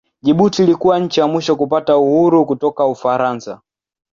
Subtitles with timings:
[0.21, 3.61] Jibuti ilikuwa nchi ya mwisho kupata uhuru kutoka Ufaransa.